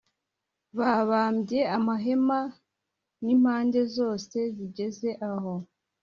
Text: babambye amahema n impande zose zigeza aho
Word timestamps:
babambye 0.77 1.59
amahema 1.77 2.39
n 3.23 3.25
impande 3.35 3.79
zose 3.95 4.37
zigeza 4.55 5.09
aho 5.31 5.53